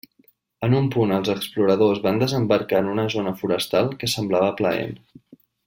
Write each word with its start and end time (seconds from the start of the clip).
En 0.67 0.75
un 0.77 0.87
punt 0.95 1.13
els 1.17 1.29
exploradors 1.33 2.01
van 2.07 2.17
desembarcar 2.25 2.81
en 2.85 2.91
una 2.95 3.07
zona 3.17 3.35
forestal 3.43 3.93
que 4.03 4.11
semblava 4.17 4.53
plaent. 4.63 4.99